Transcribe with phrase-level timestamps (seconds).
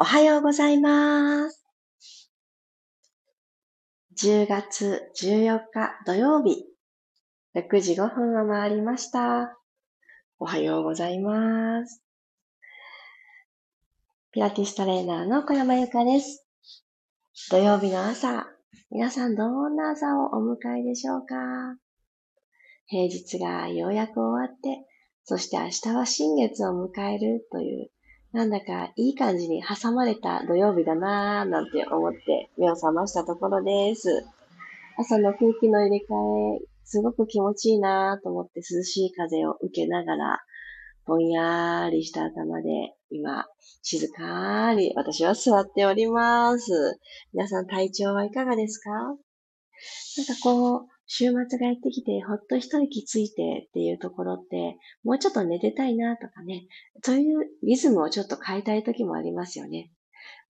[0.00, 1.66] おはようございます。
[4.22, 6.66] 10月14日土曜日、
[7.56, 9.58] 6時5分を回りました。
[10.38, 12.00] おはようございます。
[14.30, 16.46] ピラティストレーナーの小山由かです。
[17.50, 18.46] 土曜日の朝、
[18.92, 21.34] 皆さんどんな朝をお迎えでしょうか？
[22.86, 24.86] 平日がようやく終わって、
[25.24, 27.90] そして明日は新月を迎えるという
[28.38, 34.24] なんだかいい感じに挟まれた土曜日だなぁなんて思って目を覚ましたところです。
[34.96, 40.38] 朝の空気の入れ替え、すごく気持ちいいなぁと思って涼しい風を受けながら、
[41.04, 42.68] ぼんやーりした頭で
[43.10, 43.44] 今、
[43.82, 46.96] 静かに私は座っております。
[47.34, 48.90] 皆さん体調はいかがですか？
[48.90, 49.16] なんか
[50.44, 56.66] こう、週末がやってきて、ほっと一息ついてっていうところって、もうちょっと寝てたいなとかね、
[57.02, 59.90] そういうリズムをちょっと変えたい時もありますよね。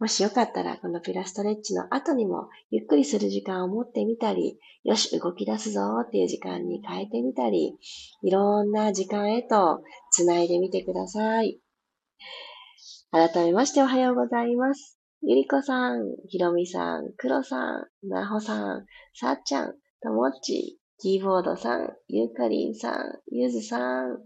[0.01, 7.77] もしよかったら、このピラストレッチの後にも、ゆっくりする時間を持ってみたり、よし、動き出すぞっていう時間に変えてみたり、
[8.23, 11.61] いろんな時間へと繋いでみてください。
[13.11, 14.99] 改めましておはようございます。
[15.23, 24.19] ゆりこさん、ひろみさん、くろさん、なほさん、さっちゃん、ともっち、キーボードさん、ゆかりんさん、ゆずさん、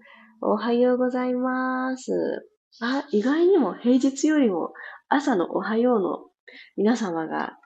[0.42, 2.12] おはようございます。
[2.82, 4.72] あ、意外にも平日よりも
[5.08, 6.18] 朝のおはようの
[6.76, 7.58] 皆様が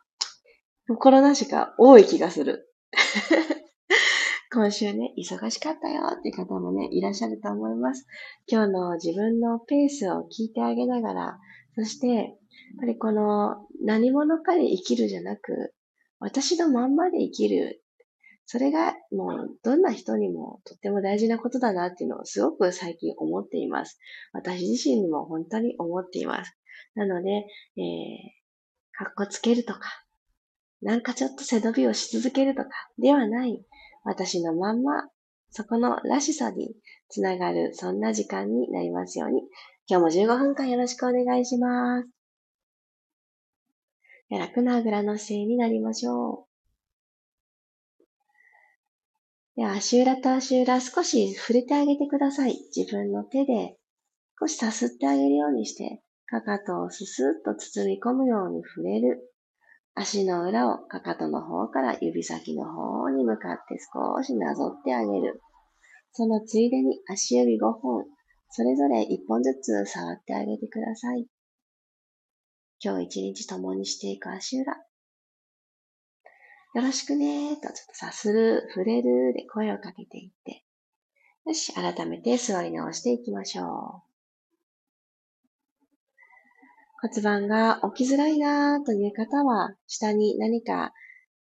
[0.86, 2.72] 心なしか多い気がする。
[4.52, 8.06] 今週ね、忙しかったよって方もね、いらっしゃると思います。
[8.46, 11.38] 今日の自分のペースを聞いてあげながら、
[11.74, 12.26] そして、やっ
[12.78, 15.74] ぱりこの何者かで生きるじゃなく、
[16.20, 17.82] 私のまんまで生きる
[18.46, 23.98] それがもうどんな人にもとっても大事なことだなっていうのをすごく最近思っています。
[24.32, 26.56] 私自身にも本当に思っています。
[26.94, 29.80] なので、えー、かっこつけるとか、
[30.80, 33.64] なんかちょっと背伸びをし続けるとかではない、
[34.04, 35.08] 私のまんま、
[35.50, 36.76] そこのらしさに
[37.08, 39.42] つながる、そんな時間になりますように、
[39.88, 42.08] 今日も15分間よろしくお願いします。
[44.30, 46.55] 楽なあぐらの姿勢になりましょう。
[49.56, 52.58] で、足裏と足裏少し触れてあげてください。
[52.76, 53.76] 自分の手で
[54.38, 59.32] 少しさすってあげるようにして、かかとをススッと包み込むように触れる。
[59.94, 65.40] 足の裏をかかとの方から指先の方に向かって少しなぞってあげる。
[66.12, 68.04] そのついでに足指5本、
[68.50, 71.26] それぞれ1本ずつ触ってあげてください。
[72.84, 74.76] 今日一日共にしていく足裏。
[76.76, 80.62] よろしくねーと、ちょっとさする、触れるで声をかけていって。
[81.46, 83.68] よし、改めて座り直していきましょう。
[87.00, 90.92] 骨盤が起きづらいなーという方は、下に何か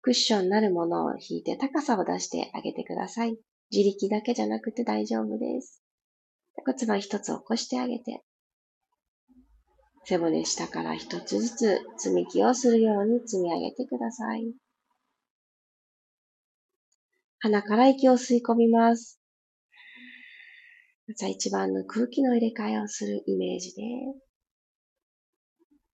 [0.03, 3.37] クッションになるものを引いて高さを出してあげてください。
[3.73, 5.83] 自力だけじゃなくて大丈夫です。
[6.65, 8.23] 骨盤一つ起こしてあげて、
[10.05, 14.55] 背骨下から一つずつ積み木をするように積み上げてください。
[17.41, 19.21] 鼻から息を吸い込みます。
[21.07, 23.83] まずは一番の空気の入れ替えをするイメージで、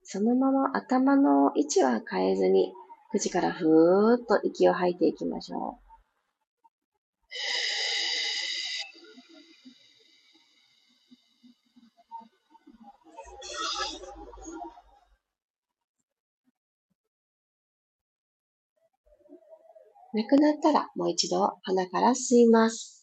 [0.03, 2.73] そのまま頭の位置は変えずに、
[3.11, 5.85] 口からふーっと息を吐いていきましょう。
[20.15, 22.95] なくなったらもう一度鼻から吸います。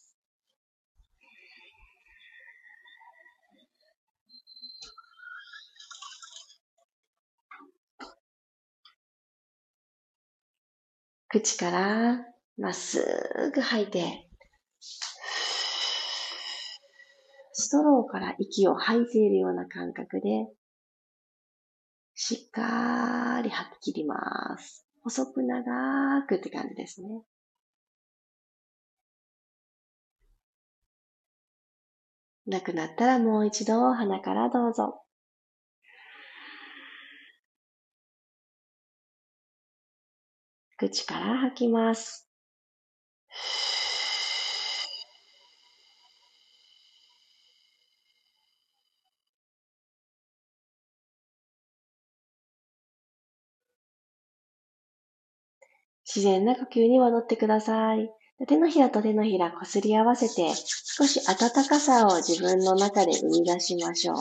[11.28, 14.28] 口からまっすぐ吐いて、
[17.52, 20.46] ストローから息を吐いているような感覚で、
[22.14, 24.86] しっかり吐き切ります。
[25.02, 27.08] 細く長くって感じですね。
[32.46, 35.02] なくなったらもう一度鼻からどうぞ。
[40.76, 42.28] 口から吐きます。
[56.14, 58.10] 自然な呼吸に戻ってください。
[58.46, 64.16] 手のひらと手のひらこすり合わせて、少し温かさを自分の中で生み出しましょう。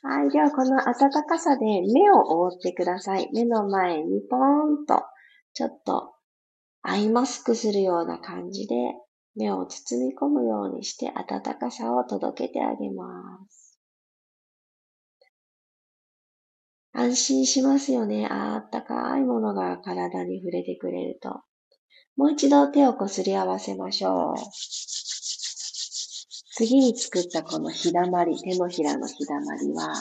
[0.00, 0.30] はい。
[0.30, 3.28] では、この暖かさで目を覆ってください。
[3.34, 5.02] 目の前にポーンと、
[5.52, 6.14] ちょっと
[6.82, 8.74] アイマスクするような感じで、
[9.36, 13.57] 目を包み込むようにして暖かさを届けてあげます。
[16.98, 18.26] 安心しますよね。
[18.28, 21.42] あったかいものが体に触れてくれると。
[22.16, 24.34] もう一度手をこすり合わせましょう。
[26.56, 29.92] 次に作ったこのひだまり、手のひらのひだまりは、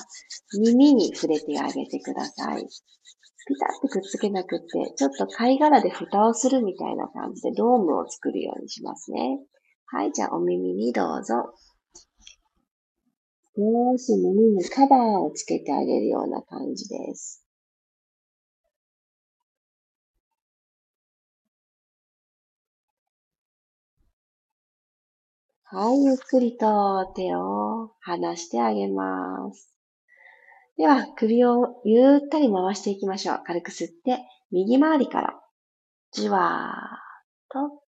[0.59, 2.63] 耳に触れてあげてください。
[2.65, 9.38] ピタッてくっつけなくって、ちょっと貝殻で蓋をするみたいな感じでドームを作るようにしますね。
[9.85, 11.53] はい、じゃあお耳にどうぞ。
[13.57, 17.44] 少し耳にカバーをつけてあげるような感じです。
[25.63, 29.74] はい、ゆっくりと手を離してあげます。
[30.77, 33.42] では、首をゆったり回していきましょう。
[33.44, 34.19] 軽く吸って、
[34.51, 35.42] 右回りから、
[36.12, 37.87] じわーっと。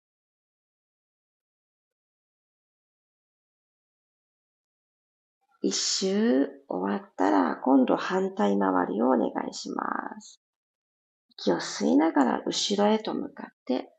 [5.61, 9.83] 一周終わったら、今度反対回りをお願いしま
[10.21, 10.41] す。
[11.38, 13.89] 息を吸いながら後ろへと向かって、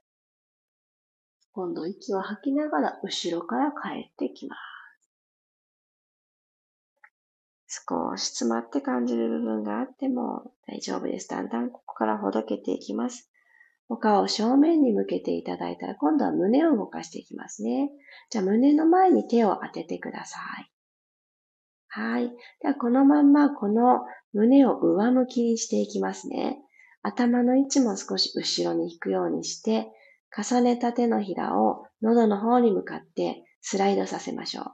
[1.53, 4.71] 今度息を吐きながら後ろから帰ってきます。
[7.89, 11.29] 少し詰まって感じる部分があっても大丈夫です。
[11.29, 13.31] だんだんここからほどけていきます。
[13.89, 17.91] お顔を正面に向けていただいたら今度は胸を動かしていきますね。
[18.31, 20.71] じゃあ胸の前に手を当ててください。
[21.93, 22.31] はい。
[22.61, 24.01] ではこのまんまこの
[24.33, 26.59] 胸を上向きにしていきますね。
[27.03, 29.89] 頭の位置も少し後ろに引くようにして、
[30.37, 34.65] 重ねた手のひらを喉の方に向かってスライドさせましょう。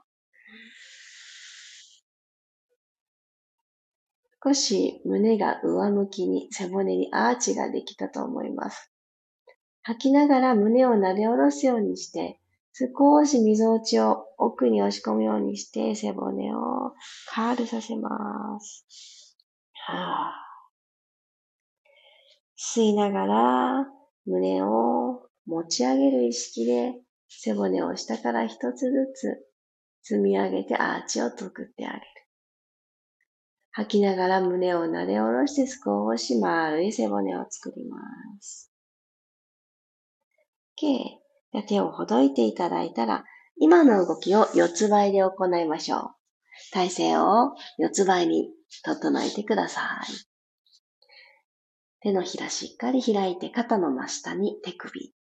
[4.44, 8.92] 少し胸が上向きに背骨にアーチができたと思います。
[9.82, 12.38] 吐きながら胸をなで下ろすようにして、
[12.78, 16.92] 少し溝落ちを奥に押し込むようにして背骨を
[17.30, 19.34] カールさせます。
[19.86, 20.34] はあ、
[22.58, 23.86] 吸いながら
[24.26, 26.92] 胸を持ち上げる意識で
[27.28, 28.92] 背骨を下から一つず
[30.02, 32.02] つ積み上げてアーチを作ってあげる。
[33.70, 37.98] 吐きながら胸をなで下ろして少し丸い背骨を作りま
[38.38, 38.70] す。
[40.78, 41.25] OK。
[41.62, 43.24] 手をほどいていただいたら、
[43.58, 46.10] 今の動きを四つ倍で行いましょう。
[46.72, 48.50] 体勢を四つ倍に
[48.82, 50.36] 整えてください。
[52.00, 55.14] 手のひらしっかり開いて肩の真下に手首。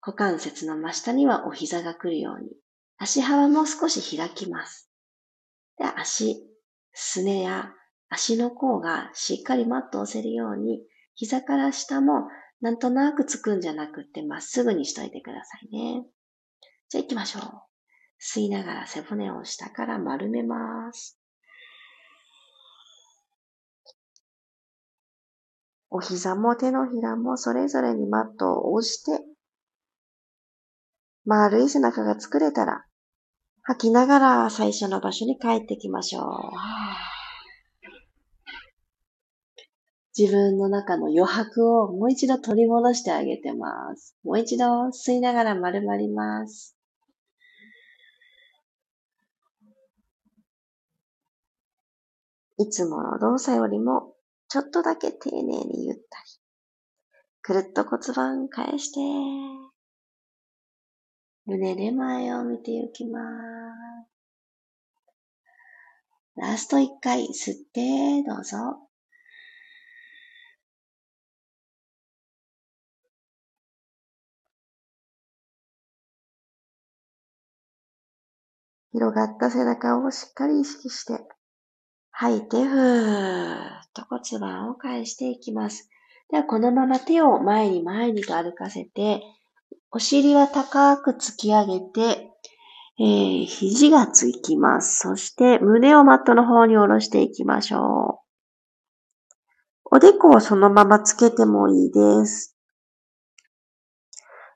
[0.00, 2.50] 股関節の真下にはお膝が来るように、
[2.98, 4.90] 足幅も少し開きます。
[5.76, 6.42] で、足、
[6.92, 7.72] すねや
[8.08, 10.82] 足の甲がしっかりマットを押せるように、
[11.14, 12.28] 膝から下も
[12.60, 16.04] なんとなくつくんじゃなくってまっすぐにしといてくださいね。
[16.88, 17.42] じゃあ行きましょう。
[18.20, 21.18] 吸いながら背骨を下から丸めます。
[25.90, 29.24] お膝も手のひらもそれぞれにマットを押して
[31.28, 32.86] 丸い背中が作れたら、
[33.62, 36.24] 吐きながら最初の場所に帰ってきましょう。
[40.18, 44.16] 自分の中の余白をもう一度取り戻してあげてます。
[44.24, 46.76] もう一度吸いながら丸まります。
[52.56, 54.14] いつもの動作よりも
[54.48, 56.04] ちょっとだけ丁寧にゆったり。
[57.40, 58.98] くるっと骨盤返して。
[61.46, 64.10] 胸で前を見ていきます。
[66.34, 68.87] ラスト一回吸って、どうぞ。
[78.92, 81.20] 広がった背中をしっかり意識して、
[82.10, 85.88] 吐いて、ふーっと骨盤を返していきます。
[86.30, 89.22] では、このまま手を前に前にと歩かせて、
[89.90, 92.30] お尻は高く突き上げて、
[93.00, 94.98] えー、肘がつきます。
[94.98, 99.96] そして胸をマットの方に下ろしていきましょう。
[99.96, 102.57] おでこをそのままつけてもいいです。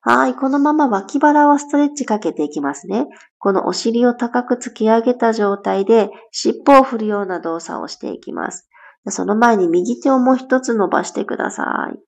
[0.05, 0.35] はい。
[0.35, 3.07] このまま脇腹をストレッチかけていきますね。
[3.39, 8.69] このお尻を高く突き上げた状態で尻尾を振るような動作をしていきます。
[9.09, 12.01] その前に右手をもう一つ伸ばしてください。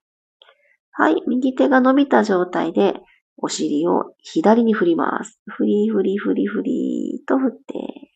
[0.90, 1.22] はい。
[1.28, 2.94] 右手が伸びた状態で
[3.36, 5.38] お尻を左に振ります。
[5.46, 8.10] 振り振り振り振りと振って。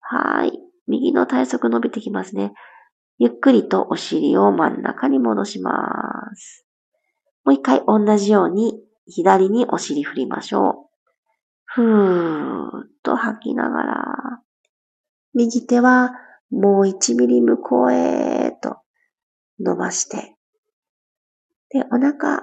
[0.00, 0.58] はい。
[0.86, 2.54] 右の体側伸びてきますね。
[3.18, 5.72] ゆっくりとお尻を真ん中に戻しま
[6.34, 6.65] す。
[7.46, 8.74] もう一回同じように
[9.06, 10.86] 左にお尻振りましょう。
[11.64, 14.04] ふーっと吐きながら、
[15.32, 16.10] 右手は
[16.50, 18.78] もう1ミリ向こうへと
[19.60, 20.34] 伸ばして、
[21.70, 22.42] で、お腹、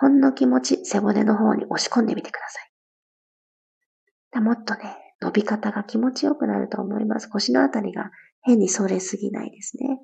[0.00, 2.60] ほんの気持ち背骨の方に押し込んでみてくださ
[4.38, 4.40] い。
[4.40, 7.28] もっとね、伸び方が気持ちよくなると思います。
[7.28, 8.10] 腰のあたりが
[8.40, 10.00] 変に反れすぎないですね。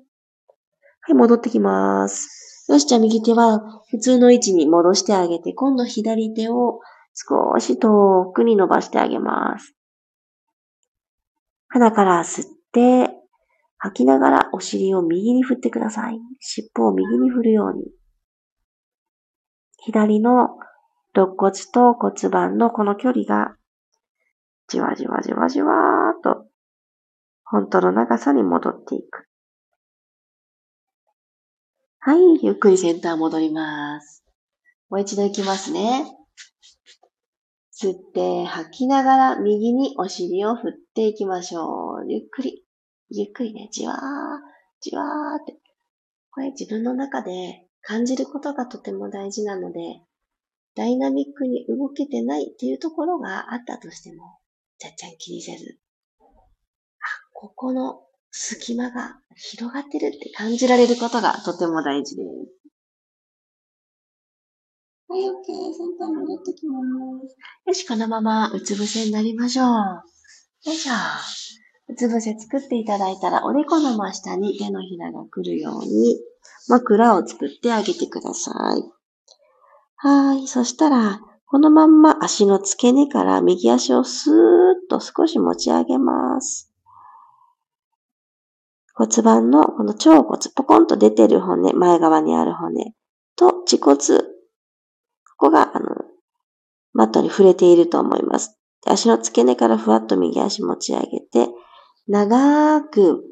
[1.01, 2.50] はい、戻ってきます。
[2.67, 6.79] よし、じゃあ右手は普通の位置に戻してあげて、今度左手を
[7.13, 9.75] 少し遠くに伸ばしてあげます。
[11.67, 13.09] 鼻から吸って、
[13.77, 16.19] 吐きながらお尻を右に振ってください。
[16.39, 17.85] 尻尾を右に振るように。
[19.83, 20.59] 左の
[21.15, 23.55] 肋骨と骨盤のこの距離が、
[24.67, 26.45] じわじわじわじわーと、
[27.43, 29.30] 本当の長さに戻っていく。
[32.03, 34.23] はい、ゆっくりセンター戻ります。
[34.89, 36.03] もう一度行きますね。
[37.79, 42.11] 吸って吐きながら右にお尻を振っていきましょう。
[42.11, 42.63] ゆっくり、
[43.11, 43.97] ゆっくりね、じわー、
[44.79, 45.59] じわーって。
[46.31, 50.01] これ自分の中で感じることがとても大事なので、
[50.73, 54.39] ダイナミックに動けてないっていうところがあったとしても、
[54.79, 55.77] ちゃっちゃん気にせず、
[56.19, 56.25] あ、
[57.31, 62.27] ここの隙間が広がってるって感じられることがとても大事です。
[65.09, 65.25] はい、OK。
[65.25, 66.79] センター戻ってきま
[67.27, 67.35] す。
[67.67, 69.67] よし、このままうつ伏せになりましょう。
[69.67, 70.03] よ
[70.67, 70.93] いしょ。
[71.89, 76.17] うつ伏せ作っていただいたら、おでこの真下に手のひらが来るように、
[76.69, 78.83] 枕を作ってあげてください。
[79.97, 80.47] はい。
[80.47, 86.70] そしたら、このまんま足の付け根から右足をスーッと少し持ち上げます。
[89.01, 92.93] 骨盤のこの腸骨、ポコンと出てる骨、前側にある骨
[93.35, 94.25] と恥骨、こ
[95.37, 95.87] こが、あの、
[96.93, 98.59] マットに触れていると思います。
[98.85, 101.51] 足の付け根からふわっと右足持ち上げて、
[102.07, 103.23] 長く、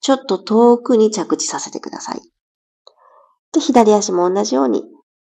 [0.00, 2.20] ちょっと遠くに着地させてください。
[3.52, 4.84] で、左足も同じように、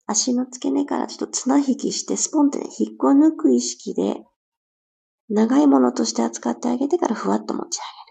[0.09, 4.25] 足の付け根からちょっと綱引きして、スポンってね、引っこ抜く意識で、
[5.29, 8.06] 長いものとして扱ってあげてからふわっと持ち上げる。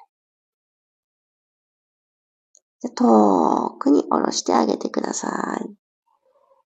[2.86, 5.76] で遠くに下ろしてあげてください。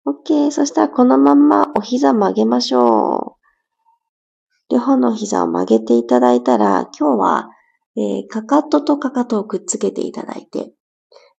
[0.06, 0.52] OK。
[0.52, 4.74] そしたらこのまんまお膝曲げましょう。
[4.74, 7.50] 両方の膝を曲げていただいたら、今日は、
[7.96, 10.74] えー、かかととかかとをくっつけていただいて、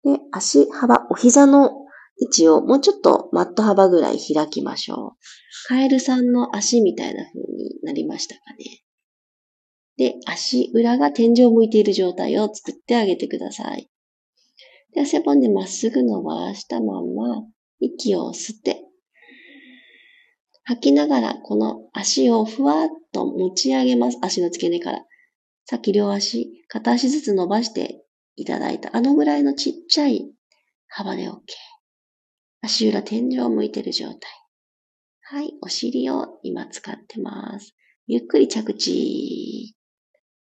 [0.02, 1.72] で、足幅、お膝の
[2.18, 5.68] 位置をもうちょっとマット幅ぐらい開きましょう。
[5.68, 8.82] カエルさんの足みたいな風になりましたかね。
[9.98, 13.89] で、足裏が天井を向いている状態を作ってあげてください。
[14.94, 17.44] で、背骨まっすぐ伸ばしたまんま、
[17.80, 18.84] 息を吸って、
[20.64, 24.18] 吐きながらこの足をふわっと持ち上げます。
[24.22, 25.04] 足の付け根から。
[25.64, 28.04] さっき両足、片足ずつ伸ばして
[28.36, 30.30] いただいたあのぐらいのちっちゃい
[30.88, 31.40] 幅で OK。
[32.62, 34.20] 足裏天井を向いてる状態。
[35.22, 37.74] はい、お尻を今使ってます。
[38.06, 39.74] ゆっくり着地。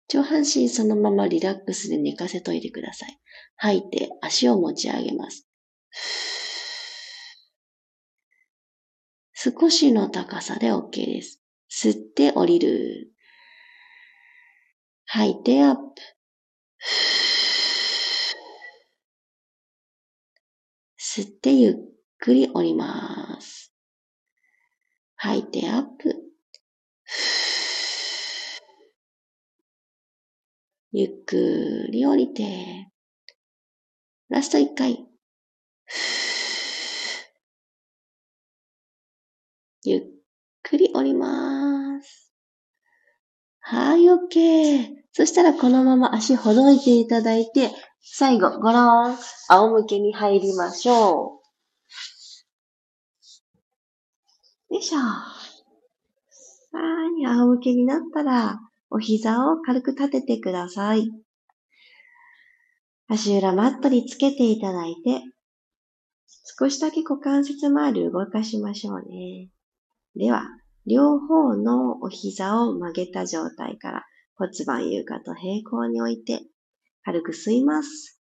[0.09, 3.19] 上半身そのままリラックスで寝かせといてください。
[3.57, 5.47] 吐いて足を持ち上げます。
[9.33, 11.41] 少しの高さで OK です。
[11.69, 13.11] 吸って降りる。
[15.05, 15.81] 吐いてアップ。
[20.99, 21.73] 吸ってゆっ
[22.19, 23.73] くり降ります。
[25.15, 26.26] 吐いてアップ。
[30.93, 32.87] ゆっくり降りて。
[34.29, 35.05] ラスト一回。
[39.83, 40.01] ゆっ
[40.63, 42.33] くり降ります。
[43.59, 44.95] はい、OK。
[45.11, 49.17] そしたらこのまま足ほどいていただいて、最後、ごろーん、
[49.49, 51.41] 仰向けに入りましょ
[54.69, 54.73] う。
[54.75, 54.99] よいしょ。
[54.99, 55.43] は
[57.19, 61.09] い、仰向けになったら、お膝を軽く立ててください。
[63.09, 65.21] 足裏マットにつけていただいて、
[66.59, 69.49] 少しだけ股関節周り動かしましょうね。
[70.15, 70.43] では、
[70.85, 76.41] 両方のお膝を曲げた状態から骨盤床と平行に置いて
[77.03, 78.21] 軽く吸います。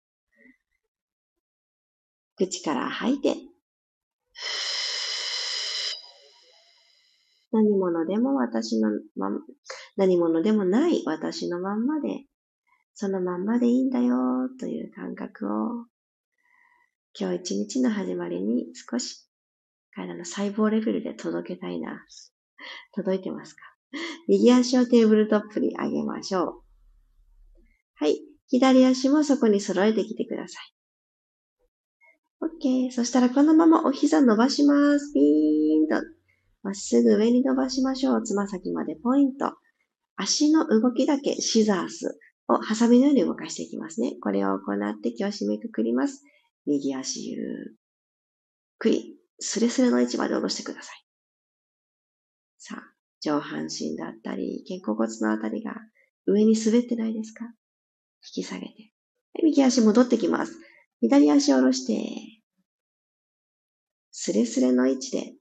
[2.35, 3.35] 口から吐いて、
[7.51, 9.39] 何者でも私の、まま、
[9.99, 12.23] 何者でもない私のまんまで、
[12.93, 14.15] そのまんまでいいんだよ
[14.57, 15.87] という感覚を、
[17.19, 19.27] 今日一日の始まりに少し
[19.93, 22.05] 体の細胞レベルで届けたいな。
[22.95, 23.61] 届いてますか？
[24.29, 26.61] 右足をテーブルトップに上げましょう。
[27.95, 28.21] はい。
[28.47, 30.73] 左足もそこに揃えてきてください。
[32.87, 32.91] OK。
[32.93, 35.11] そしたらこのままお膝伸ばします。
[35.13, 35.95] ピーンと。
[36.63, 38.23] まっすぐ上に伸ばしましょう。
[38.23, 39.57] つま先までポイント。
[40.21, 44.15] 足の動きだけシザースをハサミのように動かしていきますね。
[44.21, 46.23] これを行って今日締めくくります。
[46.65, 47.41] 右足ゆっ
[48.79, 51.05] くり、スレスレの位置まで下ろしてください。
[52.57, 52.83] さあ、
[53.21, 55.73] 上半身だったり、肩甲骨のあたりが
[56.27, 57.45] 上に滑ってないですか？
[58.35, 58.91] 引き下げて。
[59.41, 60.59] 右足戻ってきます。
[60.99, 61.93] 左足を下ろして、
[64.11, 65.33] スレスレの位置で、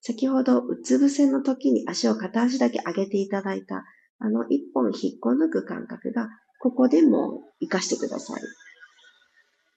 [0.00, 3.84] 先ほどうつ伏せの時に足を片足だけ上げていただいた、
[4.18, 6.28] あの一本引っこ抜く感覚が、
[6.60, 8.42] ここでも活かしてください。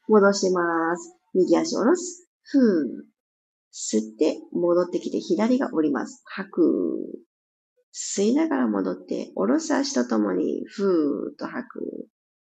[0.08, 0.62] 戻しま
[0.98, 1.16] す。
[1.34, 2.30] 右足下ろす。
[2.44, 3.10] ふー。
[3.72, 6.22] 吸って、戻ってきて左が降ります。
[6.26, 6.62] 吐く。
[7.94, 12.08] 吸いながら戻って、下ろす足とともに、ふーっと吐く。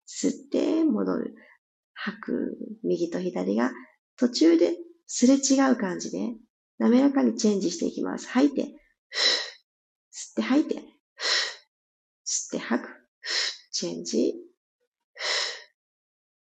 [0.09, 1.35] 吸って、戻る。
[1.93, 2.59] 吐く。
[2.83, 3.71] 右と左が
[4.17, 4.77] 途中で
[5.07, 6.35] すれ違う感じで、
[6.79, 8.29] 滑らかにチェンジしていきます。
[8.29, 8.73] 吐いて、吸っ
[10.37, 10.83] て吐いて、
[12.55, 12.89] 吸って吐く。
[13.73, 14.35] チェンジ。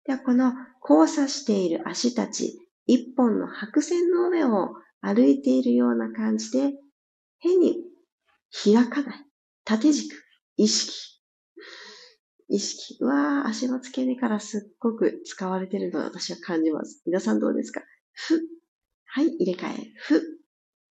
[0.05, 6.73] では、この交差している足たち、一本の白線の上を歩いているような感じで、
[7.39, 7.83] 変に
[8.63, 9.25] 開かない。
[9.63, 10.15] 縦軸。
[10.57, 11.21] 意識。
[12.49, 12.97] 意識。
[13.01, 17.03] うわー、足の付け根からすっごく使われてるのを私は感じます。
[17.05, 17.81] 皆さんどうですか？
[18.13, 18.41] ふ。
[19.05, 19.93] はい、入れ替え。
[19.97, 20.21] ふ。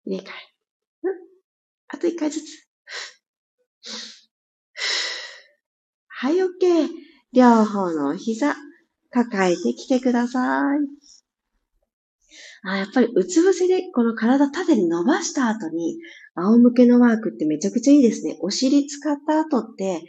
[0.04, 0.32] 入れ替え。
[1.02, 1.08] ふ。
[1.88, 2.68] あと一回ずつ。
[6.20, 6.88] はい、OK。
[7.32, 8.56] 両方の膝、
[9.12, 10.78] 抱えてきてください。
[12.64, 15.96] あやっぱりうつ伏せでこの体縦に伸ばした後に
[16.34, 18.36] 仰向けのワークってめちゃくちゃいいですね。
[18.40, 20.02] お尻使った後って、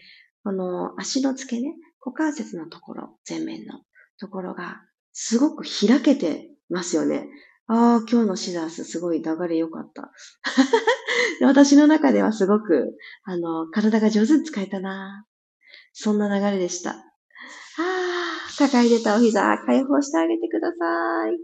[0.43, 3.81] この足の付け根、股関節のところ、前面の
[4.19, 4.81] ところが
[5.13, 7.27] すごく開けてますよね。
[7.67, 10.11] ああ、今日のシザースすごい流れ良かった。
[11.45, 15.27] 私の中ではすごく、あの、体が上手に使えたな。
[16.01, 16.91] そんな流れでした。
[16.91, 17.03] ああ、
[18.57, 21.37] 高い出たお膝、解放してあげてください。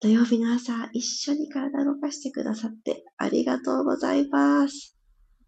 [0.00, 4.96] 土曜日の朝、一緒に体動かしてくださってありがとうございます。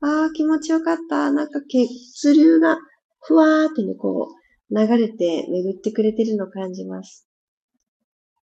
[0.01, 1.31] ああ、気持ちよかった。
[1.31, 2.77] なんか血流が
[3.21, 4.35] ふわーってね、こ
[4.69, 7.30] う、流れて巡ってくれてるのを感じます。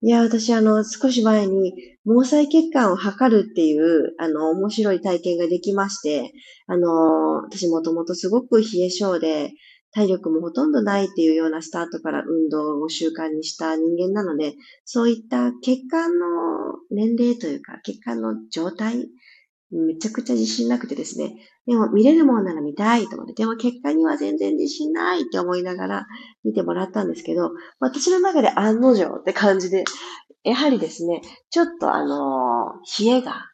[0.05, 1.73] いや、私あの、少し前に、
[2.05, 6.31] 毛細血管を測るっていう、あの、面白い体験ができまして、
[6.67, 9.49] あの、私もともとすごく冷え性で、
[9.95, 16.27] 体力もほとんどないっていうようなスタートから運動を習慣にした人間なので、そういった血管の
[16.91, 19.07] 年齢というか、血管の状態、
[19.71, 21.35] めちゃくちゃ自信なくてですね。
[21.65, 26.07] でも見れるものなら見たいと思って、でも結果には全然自信ないって思いながら
[26.43, 29.83] 見てもらったんですけど、私の中で案の定って感じで、
[30.43, 33.49] やはりですね、ちょっとあの、冷えが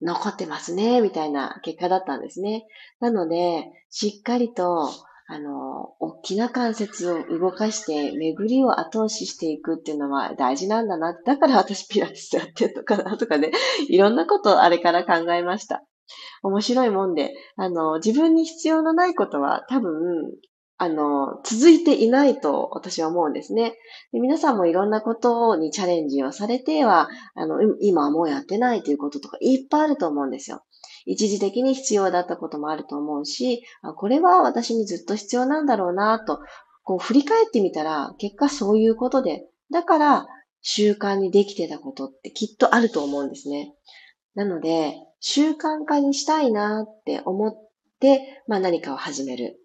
[0.00, 2.64] 残ってますね、みたいな結果だったんですね。
[3.00, 4.88] なので、しっかりと
[5.32, 11.16] あの、大きな関節を動かして巡りを後押ししていくっていうのは大事なんだな。
[11.24, 13.52] だから私ピラティスやってるのかなとかね、
[13.88, 15.84] いろんなことあれから考えました。
[16.42, 20.32] 面白いもんで、あの、自分に必要のないことは多分、
[20.78, 23.74] あの、続いていないと私は思うんですね。
[24.12, 30.64] で皆さんもいろんなことにチャレンジをされては、あの、今はもうやってないということとかいっぱいあると思うんですよ。
[31.06, 33.62] 一時的に必要だったこともあると思うし、
[33.96, 36.40] これは私にずっと必要なんだろうなと、
[36.82, 40.26] こう振り返ってみたら、結果そういうことで、だから
[40.62, 43.74] 習慣にできてたことってきっとあると思うんですね。
[44.34, 47.52] なので、習慣化にしたいなって思っ
[48.00, 49.60] て、まあ何かを始める。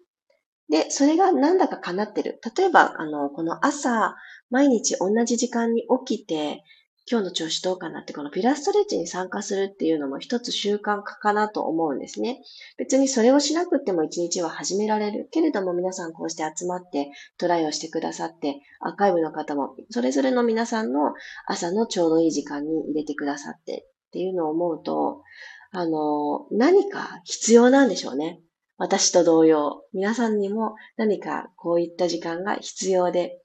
[0.68, 2.40] で、それがなんだか叶ってる。
[2.56, 4.16] 例えば、あの、この朝、
[4.50, 6.62] 毎日同じ時間に起きて、
[7.08, 12.42] 今日の調子どうかなって、このピラストレッチに参加するっていうのも一つ習慣化かなと思うんですね。
[12.78, 15.28] 別にそれをしなくても一日は始められる。
[15.30, 21.14] けれども皆さんこうして集まってトライをしてくださって、アーカイブの方もそれぞれの皆さんの
[21.46, 25.22] 朝のちょうどいい時間に入れてくださってっていうのを思うと、
[25.70, 28.40] あの、何か必要なんでしょうね。
[28.78, 33.38] 私と同様、皆さんにも何かこういった時間が必要で、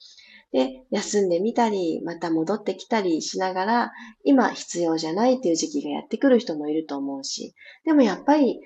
[0.52, 3.92] で、休んでみたり、また戻ってきたりしながら、
[4.24, 8.60] 今必要じゃないっていう時期がやってくる人もいると思うし、でもやっぱり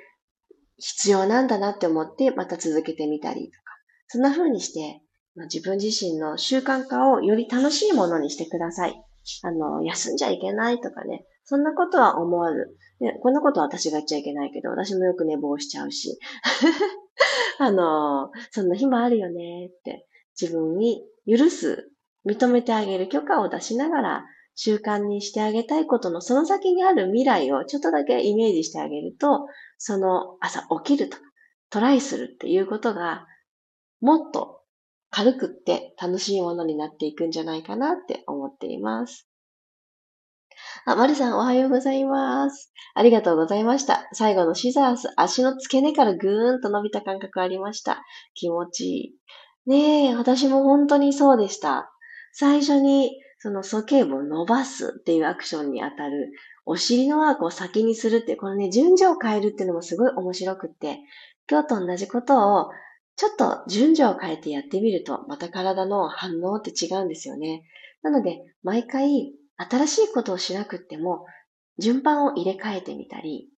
[0.78, 3.58] 必要なんだなって思ってまた続けてみたりとか、
[4.08, 5.02] そんな風にして、
[5.36, 8.95] まあ、自分自身の習慣化をより楽しいものにしてください。
[9.43, 16.17] あの、休んじゃいけないとかね、そんなことは思わず、ね、こんなことは私が言っちゃいけないけど、私もよく寝坊しちゃうし、
[17.60, 20.08] あの、そんな日もあるよねって
[20.39, 21.91] 自分に許す、
[22.26, 31.24] 認めてあげる許可を出しながら習慣にしてあげたいことのその先にある未来をちょっとだけイメージしてあげると、その朝起きるとか
[31.69, 33.28] トライするっていうことが
[34.02, 34.62] もっと
[35.10, 39.28] 軽くって楽しいものになっていくんじゃないかなって思っています。
[40.86, 42.71] あ、まるさんおはようございます。
[42.93, 44.08] ありがとうございました。
[44.13, 48.04] 最後のシザース、足の付け根からぐーんと伸びた感覚ありました。
[48.34, 49.15] 気持ちいい。
[49.65, 51.91] ねえ、私も本当にそうでした。
[52.34, 56.32] 最初に、その鼠径部を伸ばすっていうアクションにあたる、
[56.65, 60.99] お尻のワークを先にするって、このね、順序を変えるっていうのもすごい面白くって、
[61.49, 62.71] 今日と同じことを、
[63.15, 67.63] ちょっと順序を変えてやってみると、また体の反応って違うんですよね。
[68.01, 71.25] なので、毎回、新しいことをしなくっても、
[71.78, 73.49] 順番を入れ替えてみたり、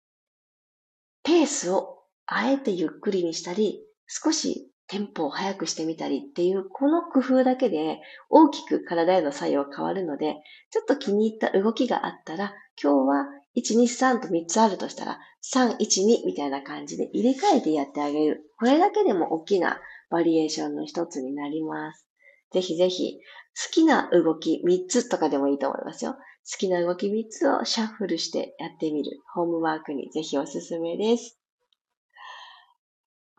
[1.23, 10.37] ペースをあえてゆっくりにしたり、少しテンポを速くしてみたりっていう、この工夫だけで大きく体への作用変わるので、
[10.71, 13.25] ちょっと気に入った動きがあったら、今日は
[13.57, 15.19] 1、2、3と3つあるとしたら、
[15.53, 18.51] 3、1、2みたいな感じで入れ替えてやってあげる。
[18.57, 22.07] これだけでも大きなバリエーションの一つになります。
[22.51, 23.19] ぜひぜひ、
[23.65, 26.13] 好きな動き3つとかでもいいと思いますよ。
[26.13, 26.19] 好
[26.59, 29.19] きな動き3つをシャッフルしてやってみる。
[29.33, 31.37] ホームワークにぜひおすすめです。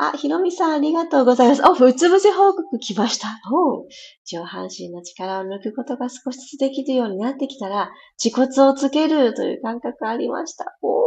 [0.01, 1.63] あ、ひろみさんありがとうございます。
[1.65, 3.29] お、うつ伏せ報告来ました。
[3.53, 3.85] お
[4.25, 10.67] 上半身の力を抜くことが少しずつできるようになってきたら、恥骨をつけるという感覚ありました。
[10.83, 10.99] おー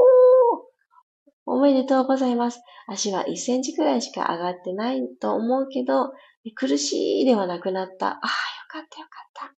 [1.45, 2.61] おめでとうございます。
[2.87, 6.11] 足は1センチくらいしか上がってないと思うけど、
[6.55, 8.07] 苦しいではなくなった。
[8.07, 8.21] ああ、よ
[8.67, 9.55] かったよかった。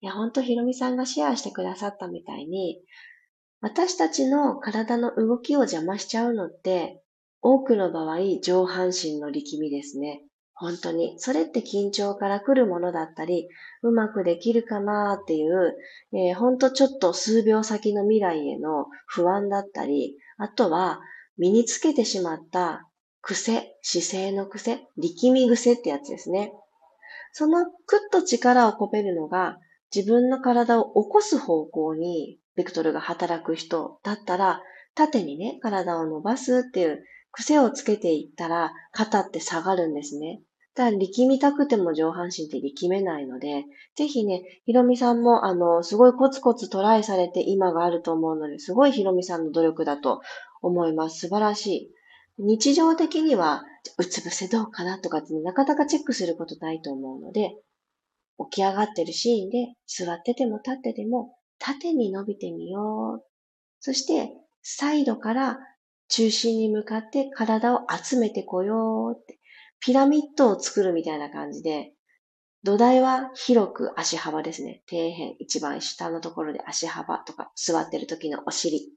[0.00, 2.80] いや、ほんとひろみさんがシェアしてくださったみたいに、
[3.60, 7.03] 私たちの体の動きを邪魔しちゃうのって、
[7.46, 10.22] 多くの場合、上半身の力みですね。
[10.54, 11.14] 本当に。
[11.18, 13.48] それって緊張から来るものだったり、
[13.82, 15.76] うまくできるかなっていう、
[16.14, 21.00] えー、ほんとちょっと数秒先の未来への不安だったり、あとは
[21.36, 22.88] 身につけてしまった
[23.20, 26.50] 癖、姿勢の癖、力み癖ってやつですね。
[27.32, 29.58] そのクッと力を込めるのが
[29.94, 34.62] 自分の体を起こす方向にベクトルが働く人だったら、
[34.94, 40.40] 縦にね、体を伸ばすっていう癖をつけていったら、肩って下がるんですね。
[40.74, 43.64] だから力みたくても上半身って力めないので、
[43.96, 50.20] ぜひね、ひろみさんも、あの、すごいコツコツトライされて今があると思うので、すごいひろみさんの努力だと
[50.62, 51.20] 思います。
[51.20, 51.90] 素晴らしい。
[52.38, 53.64] 日常的には、
[53.98, 57.56] うつ伏せどうかなとかって、ねなかなかチェックすることないと思うので、
[58.50, 63.24] 起き上がってるシーンで、座ってても立ってても、縦に伸びてみよう。
[63.80, 65.58] そして、サイドから
[66.08, 69.38] 中心に向かって体を集めてこようって、
[69.80, 71.92] ピラミッドを作るみたいな感じで、
[72.62, 74.82] 土台は広く足幅ですね。
[74.88, 78.90] 底辺、一番下のところで足幅とか、座ってる時のお尻。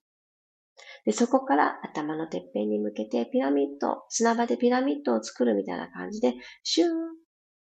[1.06, 6.91] で、そこから頭のてっぺんに向けてピラミッド、砂場でピラミッドを作るみたいな感じで、シューン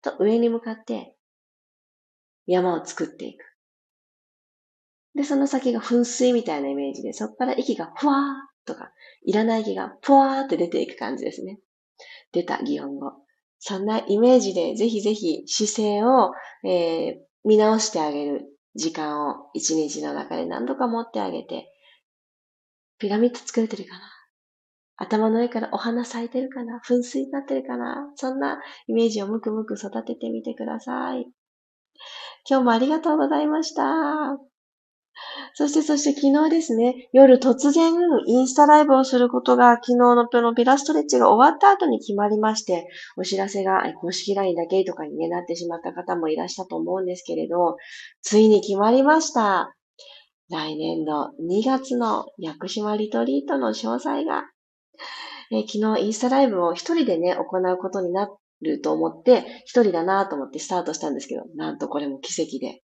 [0.02, 1.16] と上に向かって
[2.46, 3.44] 山を作っていく。
[5.14, 8.92] で、その先が噴水みたいなイメージで、そこから息がふわーとか、
[9.24, 11.58] いらない気がぷわーって出ていく感じですね。
[12.32, 13.12] 出た擬音語。
[13.58, 16.32] そんなイメージでぜひぜひ姿勢を、
[16.64, 21.70] えー、見直してあげる時間を一日の中で何度か持ってあげて、
[22.98, 24.00] ピラミッド作れてるかな？
[24.96, 26.80] 頭の上からお花咲いてるかな？
[26.86, 28.10] 噴水になってるかな？
[28.16, 31.26] そんなイメージをむくむく育ててみてください。
[32.48, 34.49] 今日もありがとうございました。
[35.54, 37.92] そして、そして昨日ですね、夜突然
[38.26, 47.76] インスタライブをすることが昨日のプロピラストレッチが終わった後に決まりまして、お知らせが公式 LINE だけとかに、ね、なってしまった方もいらしたと思うんですけれど、
[48.22, 49.74] ついに決まりました。
[50.50, 54.44] 来年度2月の屋久島リトリートの詳細が、
[55.52, 58.28] え昨日インスタライブを一人でね、行うことにな
[58.62, 62.82] ると思って、一人だなと思ってスタートしたんですけど、なんとこれも奇跡で、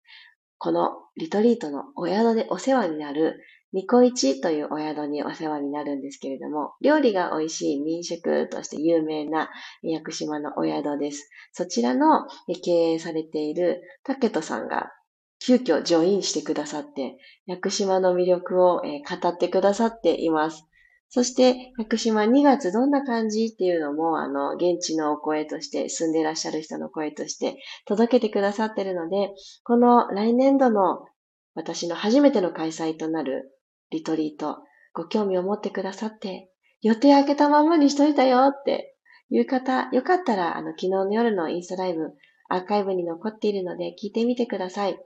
[0.65, 3.39] このリトリートのお宿でお世話になる
[3.75, 9.51] ニコイチというお宿にお世話になるんですけれども、料理が美味しい民宿として有名な
[9.83, 11.29] 屋久島のお宿です。
[11.53, 12.27] そちらの
[12.65, 14.91] 経営されている竹戸さんが
[15.39, 20.65] 急遽ジョインしてくださって、屋久島の魅力を語ってくださっています。
[21.09, 29.31] そして、屋久島2月どんな感じっていうのも、あの、現地のお声として、住んでいらっしゃる人の声として届けてくださってるので、
[29.63, 31.07] この来年度の
[31.55, 33.53] 私の初めての開催となる
[33.91, 34.59] リトリート、
[34.93, 36.51] ご興味を持ってくださって、
[36.83, 38.97] 予定開けたままにしといたよって
[39.31, 42.13] いう方、よかったら、あの、昨日の夜のインスタライブ、
[42.49, 44.99] アーカイブに残っているので聞いてみてください。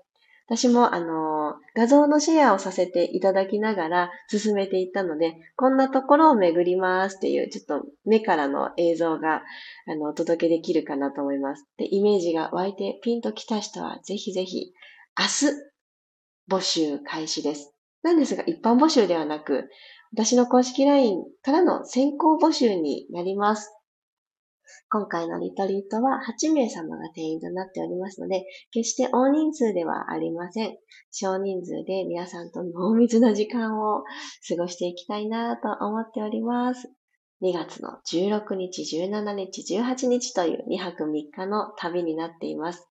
[0.48, 9.42] 私も、あの、画像のシェアをさせていただきながら進めていったので、こんなところを巡りますっていう、ちょっと目からの映像が、
[9.86, 11.66] あの、お届けできるかなと思います。
[11.76, 14.72] で、イメージが湧いてピンと来た人は、ぜひぜひ、
[15.18, 15.54] 明日、
[16.50, 17.74] 募集開始です。
[18.02, 19.68] なんですが、一般募集ではなく、
[20.14, 23.77] 私の公式 LINE からの先行募集になります。
[24.90, 30.76] 今回のリトリートは8名様が定員となっておりますので、決して大人数ではありません。
[31.10, 34.04] 少人数で皆さんと濃密な時間を
[34.48, 36.90] 過ごしていきたいなと思っております。
[37.42, 42.88] 2月の16日、17日、18日という2泊3日の旅になっています。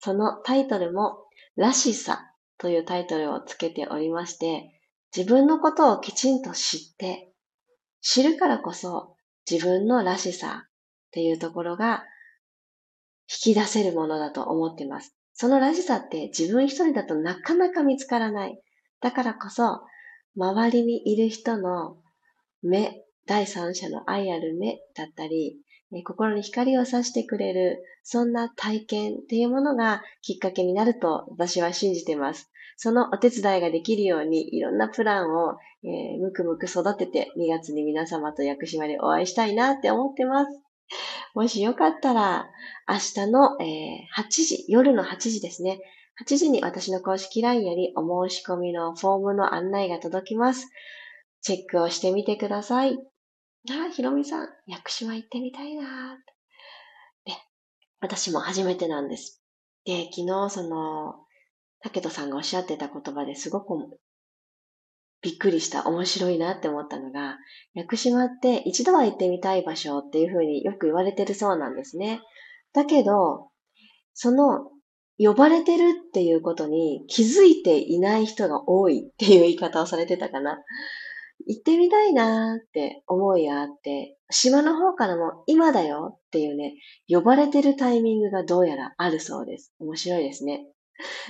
[0.00, 1.24] そのタイトルも、
[1.56, 4.70] らしさというタイトルをつけておりまして、
[5.16, 7.32] 自分のことをきちんと知って、
[8.00, 9.16] 知るからこそ
[9.50, 10.68] 自分のらしさ
[11.08, 12.04] っていうところが
[13.28, 15.14] 引き出せるものだと思ってます。
[15.34, 18.60] そのらしさって自分一人だとなかなか見つからない。
[19.00, 19.82] だからこそ、
[20.36, 21.96] 周りにいる人の
[22.62, 25.58] 目、第三者の愛ある目だったり、
[26.04, 32.50] 心に光を差してくれる、そんな体験っていうものがきっかけになると私は信じてます。
[32.76, 40.67] そのお手伝いができるようにいろんなプランを、えー、むくむく育てて2月に皆様と屋久島でお会いしたいなって思ってます。
[41.34, 42.50] もしよかったら、
[42.88, 45.80] 明日の、えー、8時、夜の8時ですね。
[46.24, 50.68] 8時に私の公式 LINE よりお申し込みのフォームの案内が届きます。
[51.42, 52.98] チェックをしてみてください。
[53.70, 56.18] ああ、ひろみさん、屋久島行ってみたいな
[57.24, 57.32] で、
[58.00, 59.42] 私も初めてなんです。
[59.84, 61.14] で、昨日その、
[61.80, 63.98] 竹戸さんがおっしゃってた言葉ですごく
[65.22, 67.38] びっくりした、面白いなって思ったのが、
[67.74, 72.20] 屋久島って一度は行ってみたい場所っていうふうによく言われてるそうなんですね。
[72.72, 73.48] だけど、
[74.14, 74.70] その
[75.18, 80.58] 呼ばれてるっていうことに気づいていない人が多いっていう言い方をされてたかな。
[81.46, 86.74] 行ってみたいなーって思いがあって、島の方からも今だよっていうね、
[87.08, 89.72] 呼ばれてるタイミングがどうやらあるそうです。
[89.80, 90.66] 面白いですね。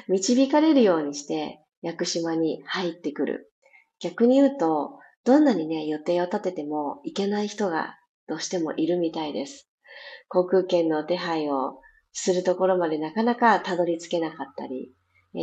[0.08, 3.52] 導かれるようにして、屋久島に入ってくる。
[4.00, 9.68] 逆に言うと、どんなにね、予定を立てても行けない人がどうしてもいるみたいです。
[10.28, 11.80] 航空券の手配を
[12.12, 14.92] するところまでなかなかたどり着けなかったり、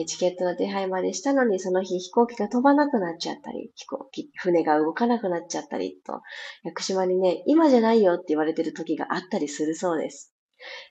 [0.08, 6.22] チケットの手配までしたのにその日飛行機が飛ばなくなっちゃったり、飛行機、船が動かなくなっちゃったりと、
[6.64, 10.35] 屋久島にね、今じゃないよって言われてる時があったりするそうです。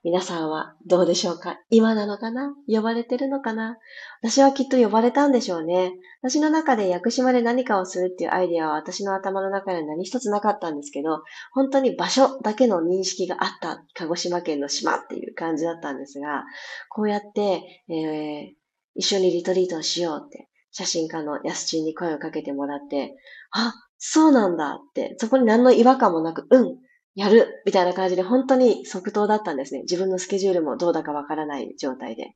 [0.04, 1.58] 皆さんはどうでしょうか？
[1.70, 2.54] 今なのかな？
[2.68, 3.76] 呼ばれてるのかな？
[4.22, 5.92] 私はきっと呼ばれたんでしょうね。
[6.22, 11.22] 私の中で屋久島で何かをするっていうアイデアは私の頭の中には何一つなかったんですけど、
[11.52, 16.44] 本当に場所だけの認識があった鹿児島県の島っていう感じだったんですが、
[16.90, 18.52] こうやって、えー、
[18.94, 23.14] 一緒にリトリートをしようって、写真家の安チンに声をかけてもらって、
[23.52, 26.76] あ、そうなんだって、そこに何の違和感もなく、うん、
[27.14, 29.82] やるみたいな感じで本当に即答だったんですね。
[29.82, 32.34] 自分のスケジュールもどうだかわからない状態で。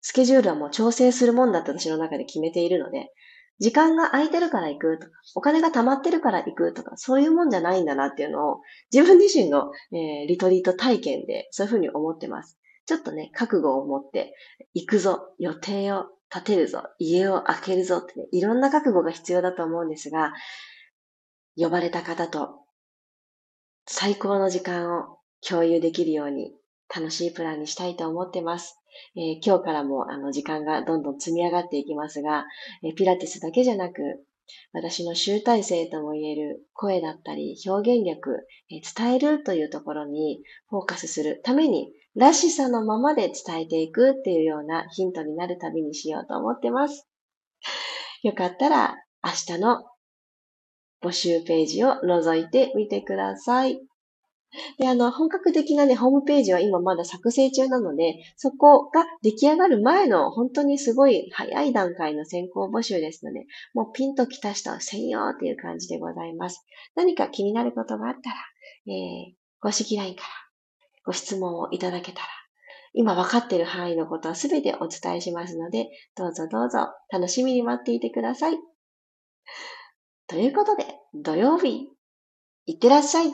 [0.00, 3.10] スケジュールはもう調整するもんだって私の中で決めているので、
[3.58, 8.60] 時間が空いてるから行くとか、お金が貯まってるから行くとか、そういうもんじゃないんだなっていうのを、
[8.92, 12.56] 自分自身の、えー、リトリート体験でそういうふうに思ってます。
[12.86, 14.32] ちょっとね、覚悟を持って、
[14.74, 20.32] 行くぞ、予定を立てるぞ、家を開けるぞってね、いろんな覚悟が必要だと思うんですが、
[21.56, 22.60] 呼ばれた方と
[23.90, 26.52] 最高の時間を共有できるように
[26.94, 28.78] 楽しいプランにしたいと思ってます。
[29.16, 32.44] えー、今日からもあの時間がどんどん積み上がっていきますが、
[32.82, 34.02] えー、ピラティスだけじゃなく、
[34.74, 47.08] 私の集大成とも言える声だったり表現力、えー、伝えるというところにフォーカスするために、らしさのままで伝えていくっていうようなヒントになる旅にしようと思ってます。
[48.22, 49.84] よかったら明日の
[51.02, 53.80] 募集ページを覗いてみてください。
[54.78, 66.64] で、あの、本格的なね、ホームページは今まだ作成中なので、そこが出来上がる前の本当にすごい早い段階の先行募集ですので、もうピンと来た人専用っていう感じでございます。
[66.94, 68.36] 何か気になることがあったら、
[68.86, 70.28] えー、公式 LINE から
[71.04, 72.26] ご質問をいただけたら、
[72.94, 78.56] 今分かっている範囲のことはすべてお伝えしますので、どうぞどうぞ楽しみに待っていてください。
[80.28, 81.88] ということで、土曜日、
[82.66, 83.32] いってらっしゃい。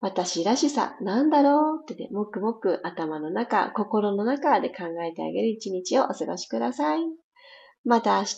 [0.00, 7.00] 私らしさ、なんだろうってね、もくもく頭の中、心の中で考えてあげる一日をお過ごしください。
[7.84, 8.36] また明日、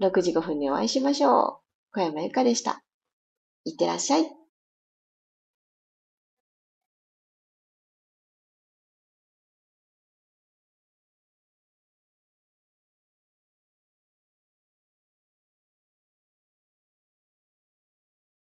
[0.00, 1.60] 6時5分にお会いしましょ
[1.92, 1.92] う。
[1.92, 2.82] 小山由かでした。
[3.64, 4.39] いってらっしゃい。